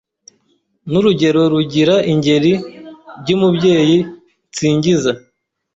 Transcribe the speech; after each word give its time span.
N'urugero 0.89 1.41
rugira 1.53 1.95
ingeri 2.11 2.53
By'Umubyeyi 3.21 3.97
nsingiza. 4.51 5.11